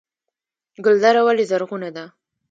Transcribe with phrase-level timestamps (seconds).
[0.85, 2.05] ګلدره ولې زرغونه ده؟